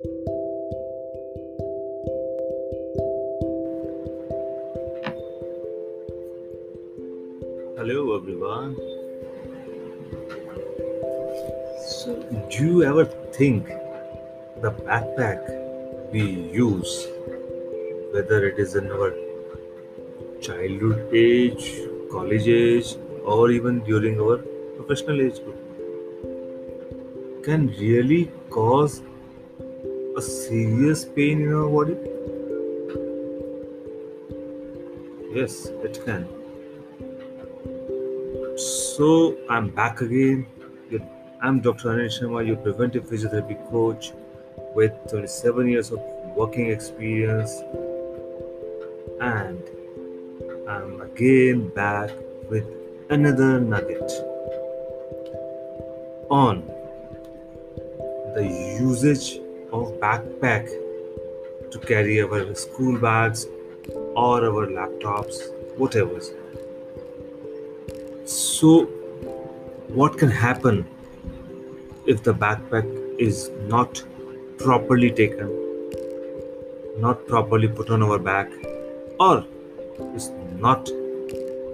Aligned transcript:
Hello, 0.00 0.14
everyone. 8.16 8.76
So, 11.88 12.14
do 12.48 12.64
you 12.64 12.84
ever 12.84 13.06
think 13.32 13.66
the 14.62 14.70
backpack 14.70 15.42
we 16.12 16.22
use, 16.52 17.08
whether 18.12 18.46
it 18.46 18.60
is 18.60 18.76
in 18.76 18.92
our 18.92 19.12
childhood 20.40 21.08
age, 21.12 21.72
college 22.12 22.46
age, 22.46 22.96
or 23.24 23.50
even 23.50 23.80
during 23.80 24.20
our 24.20 24.38
professional 24.76 25.20
age 25.20 25.42
group, 25.42 25.56
can 27.42 27.66
really 27.80 28.30
cause 28.48 29.02
a 30.18 30.22
serious 30.22 31.04
pain 31.04 31.40
in 31.42 31.52
our 31.54 31.68
body? 31.68 31.96
Yes, 35.32 35.66
it 35.86 36.00
can. 36.04 36.26
So, 38.56 39.36
I'm 39.48 39.70
back 39.70 40.00
again. 40.00 40.46
I'm 41.40 41.60
Dr. 41.60 41.90
Anil 41.90 42.10
Sharma, 42.14 42.44
your 42.44 42.56
preventive 42.56 43.04
physiotherapy 43.04 43.56
coach 43.70 44.12
with 44.74 44.92
27 45.08 45.68
years 45.68 45.92
of 45.92 46.00
working 46.34 46.70
experience, 46.70 47.52
and 49.20 49.62
I'm 50.68 51.00
again 51.00 51.68
back 51.68 52.10
with 52.50 52.66
another 53.08 53.60
nugget 53.60 54.10
on 56.28 56.66
the 58.34 58.44
usage 58.80 59.38
of 59.72 59.92
backpack 60.00 60.68
to 61.70 61.78
carry 61.78 62.20
our 62.22 62.54
school 62.54 62.98
bags 62.98 63.46
or 64.14 64.44
our 64.44 64.66
laptops, 64.66 65.40
whatever. 65.76 66.20
So, 68.24 68.84
what 69.88 70.18
can 70.18 70.30
happen 70.30 70.86
if 72.06 72.22
the 72.22 72.34
backpack 72.34 72.86
is 73.18 73.50
not 73.66 74.02
properly 74.58 75.10
taken, 75.10 75.48
not 76.98 77.26
properly 77.26 77.68
put 77.68 77.90
on 77.90 78.02
our 78.02 78.18
back, 78.18 78.50
or 79.20 79.44
is 80.14 80.30
not 80.58 80.90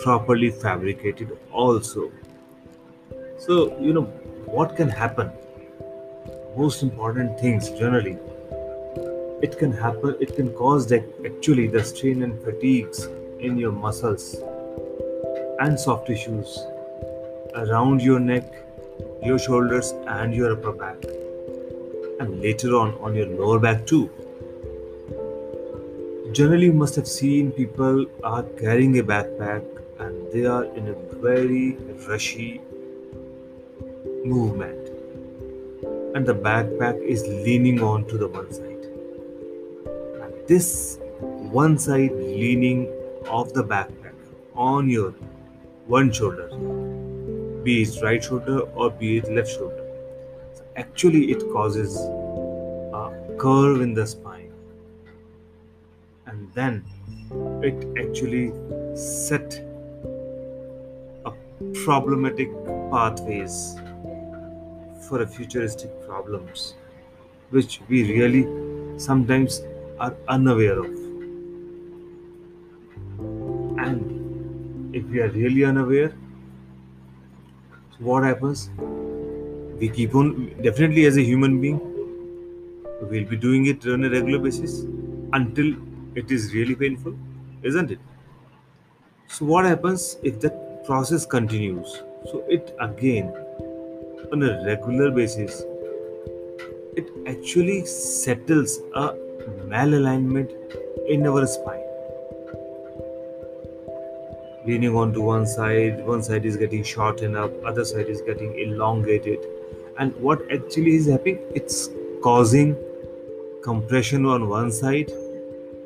properly 0.00 0.50
fabricated 0.50 1.36
also? 1.52 2.10
So, 3.38 3.78
you 3.80 3.92
know, 3.92 4.02
what 4.46 4.76
can 4.76 4.88
happen? 4.88 5.30
Most 6.56 6.82
important 6.82 7.40
things 7.40 7.70
generally, 7.70 8.18
it 9.42 9.58
can 9.58 9.72
happen, 9.72 10.16
it 10.20 10.36
can 10.36 10.52
cause 10.52 10.86
the, 10.86 11.02
actually 11.24 11.66
the 11.66 11.82
strain 11.82 12.22
and 12.22 12.42
fatigues 12.42 13.08
in 13.40 13.56
your 13.56 13.72
muscles 13.72 14.36
and 15.60 15.80
soft 15.80 16.06
tissues 16.06 16.58
around 17.54 18.02
your 18.02 18.20
neck, 18.20 18.52
your 19.22 19.38
shoulders, 19.38 19.92
and 20.06 20.34
your 20.34 20.52
upper 20.52 20.72
back, 20.72 21.02
and 22.20 22.40
later 22.40 22.76
on 22.76 22.94
on 23.00 23.14
your 23.14 23.26
lower 23.26 23.58
back 23.58 23.86
too. 23.86 24.10
Generally, 26.32 26.66
you 26.66 26.72
must 26.72 26.96
have 26.96 27.08
seen 27.08 27.50
people 27.50 28.06
are 28.22 28.42
carrying 28.60 28.98
a 28.98 29.02
backpack 29.02 29.64
and 29.98 30.32
they 30.32 30.44
are 30.44 30.64
in 30.64 30.88
a 30.88 30.94
very 31.16 31.76
rushy 32.08 32.60
movement, 34.24 34.91
and 36.14 36.26
the 36.26 36.34
backpack 36.34 37.02
is 37.02 37.26
leaning 37.26 37.82
on 37.82 38.06
to 38.06 38.18
the 38.18 38.28
one 38.28 38.52
side. 38.52 38.86
And 40.22 40.46
this 40.46 40.98
one 41.22 41.78
side 41.78 42.12
leaning 42.12 42.86
of 43.28 43.52
the 43.52 43.64
backpack 43.64 44.14
on 44.54 44.88
your 44.88 45.12
one 45.86 46.12
shoulder 46.12 46.48
be 47.64 47.82
it 47.82 48.02
right 48.02 48.22
shoulder 48.22 48.60
or 48.60 48.90
be 48.90 49.18
it 49.18 49.30
left 49.30 49.50
shoulder. 49.50 49.84
So 50.54 50.64
actually, 50.76 51.30
it 51.30 51.42
causes 51.52 51.96
a 51.96 53.36
curve 53.38 53.80
in 53.80 53.94
the 53.94 54.06
spine, 54.06 54.52
and 56.26 56.52
then 56.54 56.84
it 57.62 57.86
actually 57.98 58.52
set 58.96 59.60
a 61.24 61.32
problematic 61.84 62.50
pathways 62.90 63.76
for 65.12 65.26
futuristic 65.26 65.90
problems, 66.06 66.74
which 67.50 67.80
we 67.86 67.98
really 68.10 68.42
sometimes 68.98 69.60
are 70.00 70.14
unaware 70.26 70.78
of. 70.78 70.86
And 73.86 74.94
if 74.96 75.04
we 75.04 75.20
are 75.20 75.28
really 75.28 75.66
unaware, 75.66 76.14
what 77.98 78.24
happens? 78.24 78.70
We 79.82 79.90
keep 79.90 80.14
on 80.14 80.32
definitely 80.62 81.04
as 81.04 81.18
a 81.18 81.22
human 81.22 81.60
being, 81.60 81.78
we'll 83.02 83.28
be 83.34 83.36
doing 83.36 83.66
it 83.66 83.86
on 83.86 84.04
a 84.04 84.10
regular 84.10 84.38
basis 84.38 84.86
until 85.34 85.74
it 86.14 86.30
is 86.30 86.54
really 86.54 86.74
painful, 86.74 87.14
isn't 87.62 87.90
it? 87.90 88.00
So 89.26 89.44
what 89.44 89.66
happens 89.66 90.16
if 90.22 90.40
that 90.40 90.86
process 90.86 91.26
continues? 91.26 92.02
So 92.30 92.44
it 92.48 92.74
again 92.80 93.41
on 94.30 94.42
a 94.42 94.64
regular 94.64 95.10
basis, 95.10 95.62
it 96.96 97.08
actually 97.26 97.84
settles 97.86 98.78
a 98.94 99.14
malalignment 99.66 100.52
in 101.08 101.26
our 101.26 101.46
spine. 101.46 101.82
leaning 104.64 104.94
on 104.96 105.12
to 105.12 105.20
one 105.20 105.46
side 105.46 106.04
one 106.06 106.22
side 106.22 106.44
is 106.46 106.56
getting 106.56 106.82
shortened 106.84 107.36
up 107.36 107.52
other 107.64 107.84
side 107.84 108.08
is 108.08 108.20
getting 108.22 108.58
elongated. 108.58 109.46
And 109.98 110.14
what 110.16 110.42
actually 110.52 110.94
is 110.96 111.08
happening? 111.08 111.40
It's 111.54 111.90
causing 112.22 112.76
compression 113.62 114.24
on 114.24 114.48
one 114.48 114.70
side 114.70 115.10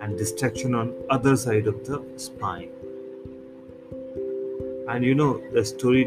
and 0.00 0.18
distraction 0.18 0.74
on 0.74 0.94
other 1.10 1.36
side 1.36 1.66
of 1.66 1.86
the 1.86 2.02
spine. 2.16 2.70
And 4.88 5.04
you 5.04 5.14
know 5.14 5.42
the 5.52 5.64
story 5.64 6.04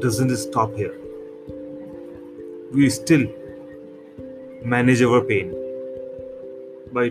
doesn't 0.00 0.36
stop 0.36 0.74
here 0.74 0.96
we 2.72 2.88
still 2.88 3.26
manage 4.64 5.02
our 5.02 5.20
pain 5.20 5.54
by 6.92 7.10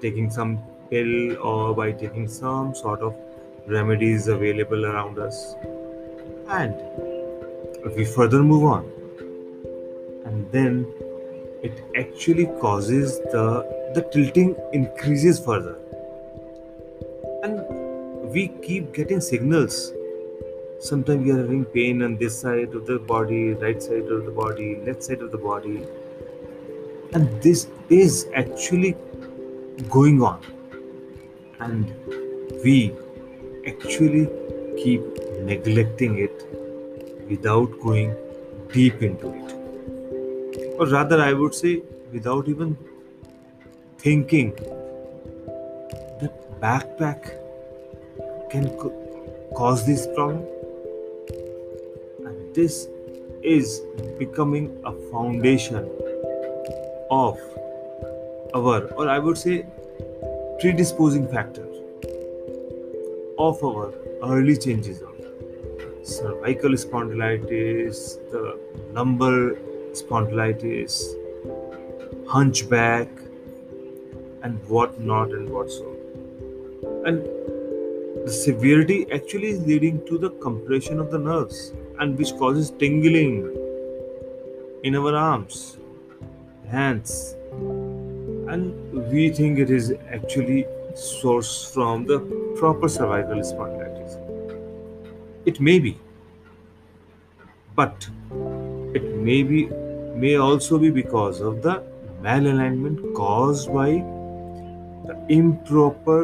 taking 0.00 0.30
some 0.30 0.58
pill 0.90 1.36
or 1.38 1.74
by 1.74 1.90
taking 1.92 2.28
some 2.28 2.74
sort 2.74 3.00
of 3.00 3.16
remedies 3.66 4.28
available 4.28 4.86
around 4.86 5.18
us. 5.18 5.56
And 6.48 6.74
if 7.84 7.96
we 7.96 8.04
further 8.04 8.42
move 8.42 8.64
on, 8.64 8.84
and 10.24 10.50
then 10.52 10.86
it 11.62 11.82
actually 11.96 12.46
causes 12.60 13.18
the 13.32 13.44
the 13.94 14.02
tilting 14.12 14.54
increases 14.72 15.40
further, 15.40 15.76
and 17.42 18.32
we 18.32 18.48
keep 18.62 18.92
getting 18.94 19.20
signals. 19.20 19.92
Sometimes 20.80 21.24
we 21.24 21.32
are 21.32 21.38
having 21.38 21.64
pain 21.64 22.02
on 22.02 22.16
this 22.16 22.38
side 22.40 22.72
of 22.72 22.86
the 22.86 22.98
body, 23.00 23.52
right 23.54 23.82
side 23.82 24.06
of 24.06 24.24
the 24.24 24.30
body, 24.30 24.76
left 24.86 25.02
side 25.02 25.22
of 25.22 25.32
the 25.32 25.38
body, 25.38 25.84
and 27.12 27.42
this 27.42 27.66
is 27.88 28.28
actually 28.32 28.94
going 29.90 30.22
on, 30.22 30.40
and 31.58 31.92
we 32.64 32.92
actually 33.66 34.28
keep 34.76 35.02
neglecting 35.40 36.18
it 36.18 36.46
without 37.28 37.80
going 37.80 38.14
deep 38.72 39.02
into 39.02 39.32
it. 39.32 40.76
Or 40.78 40.86
rather, 40.86 41.20
I 41.20 41.32
would 41.32 41.54
say, 41.54 41.82
without 42.12 42.48
even 42.48 42.78
thinking 43.98 44.54
that 46.20 46.60
backpack 46.60 47.32
can 48.50 48.68
co- 48.78 49.50
cause 49.56 49.84
this 49.84 50.06
problem. 50.14 50.46
This 52.58 52.88
is 53.40 53.82
becoming 54.18 54.64
a 54.84 54.92
foundation 55.10 55.76
of 57.08 57.38
our, 58.52 58.80
or 58.98 59.08
I 59.08 59.20
would 59.20 59.38
say, 59.38 59.64
predisposing 60.58 61.28
factor 61.28 61.64
of 63.38 63.62
our 63.62 63.92
early 64.24 64.56
changes 64.56 65.02
of 65.02 65.14
cervical 66.02 66.70
spondylitis, 66.70 68.18
the 68.32 68.58
lumbar 68.92 69.54
spondylitis, 69.92 71.14
hunchback, 72.26 73.08
and 74.42 74.58
whatnot 74.68 75.30
and 75.30 75.48
what 75.48 75.70
so. 75.70 75.94
And 77.06 77.22
the 78.24 78.32
severity 78.32 79.10
actually 79.12 79.48
is 79.48 79.66
leading 79.66 80.04
to 80.06 80.18
the 80.18 80.30
compression 80.46 81.00
of 81.00 81.10
the 81.10 81.18
nerves 81.18 81.72
and 81.98 82.16
which 82.18 82.32
causes 82.36 82.70
tingling 82.70 83.54
in 84.84 84.94
our 84.96 85.14
arms, 85.14 85.78
hands. 86.68 87.34
And 88.48 89.10
we 89.10 89.30
think 89.30 89.58
it 89.58 89.70
is 89.70 89.92
actually 90.10 90.66
sourced 90.94 91.72
from 91.72 92.06
the 92.06 92.20
proper 92.58 92.88
cervical 92.88 93.40
spondylitis. 93.40 94.16
It 95.46 95.60
may 95.60 95.78
be 95.78 95.98
but 97.78 98.08
it 98.98 99.04
may 99.26 99.42
be 99.48 99.58
may 100.22 100.34
also 100.44 100.78
be 100.84 100.90
because 100.94 101.40
of 101.48 101.58
the 101.66 101.74
malalignment 102.22 103.02
caused 103.18 103.72
by 103.72 103.90
the 105.10 105.16
improper 105.34 106.20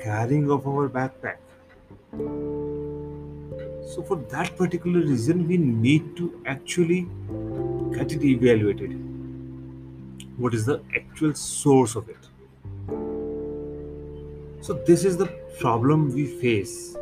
carrying 0.00 0.50
of 0.50 0.66
our 0.66 0.88
backpack. 0.88 1.38
So 3.94 4.02
for 4.02 4.16
that 4.30 4.56
particular 4.56 5.00
reason 5.00 5.46
we 5.48 5.56
need 5.56 6.16
to 6.16 6.42
actually 6.46 7.08
get 7.94 8.12
it 8.12 8.22
evaluated. 8.22 8.92
What 10.36 10.54
is 10.54 10.66
the 10.66 10.80
actual 10.94 11.34
source 11.34 11.96
of 11.96 12.08
it? 12.08 12.28
So 14.60 14.74
this 14.86 15.04
is 15.04 15.16
the 15.16 15.26
problem 15.58 16.12
we 16.14 16.26
face. 16.26 16.96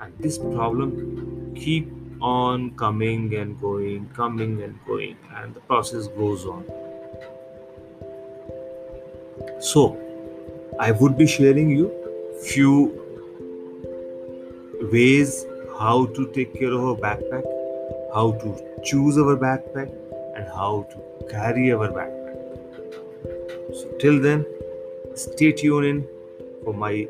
And 0.00 0.12
this 0.18 0.38
problem 0.38 1.54
keep 1.54 1.90
on 2.20 2.70
coming 2.76 3.34
and 3.34 3.60
going 3.60 4.08
coming 4.10 4.62
and 4.62 4.78
going 4.86 5.16
and 5.36 5.54
the 5.54 5.60
process 5.60 6.08
goes 6.08 6.44
on. 6.44 6.64
So 9.60 9.98
i 10.80 10.90
would 10.90 11.16
be 11.16 11.26
sharing 11.26 11.70
you 11.70 12.01
few 12.40 12.98
ways 14.92 15.44
how 15.78 16.06
to 16.06 16.26
take 16.32 16.54
care 16.58 16.72
of 16.72 16.84
our 16.84 16.96
backpack 16.96 17.44
how 18.14 18.32
to 18.32 18.48
choose 18.84 19.16
our 19.16 19.36
backpack 19.36 19.90
and 20.36 20.46
how 20.46 20.86
to 20.90 21.26
carry 21.30 21.72
our 21.72 21.88
backpack. 21.88 22.36
So 23.74 23.88
till 23.98 24.20
then 24.20 24.44
stay 25.14 25.52
tuned 25.52 25.86
in 25.86 26.08
for 26.62 26.74
my 26.74 27.08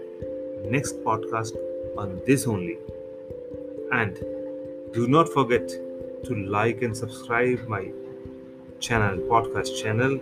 next 0.64 1.02
podcast 1.02 1.56
on 1.96 2.20
this 2.24 2.46
only. 2.46 2.78
And 3.92 4.14
do 4.92 5.08
not 5.08 5.28
forget 5.28 5.68
to 5.68 6.34
like 6.34 6.82
and 6.82 6.96
subscribe 6.96 7.66
my 7.66 7.90
channel 8.78 9.18
podcast 9.32 9.82
channel 9.82 10.20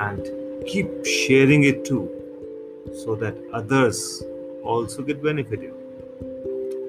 and 0.00 0.66
keep 0.66 1.04
sharing 1.04 1.64
it 1.64 1.84
too 1.84 2.10
so 3.04 3.14
that 3.14 3.36
others 3.52 4.24
also 4.66 5.02
get 5.02 5.22
benefited 5.22 5.72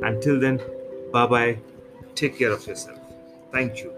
until 0.01 0.39
then 0.39 0.61
bye 1.11 1.27
bye 1.27 1.57
take 2.17 2.37
care 2.37 2.51
of 2.51 2.65
yourself. 2.65 2.99
Thank 3.51 3.83
you 3.83 3.93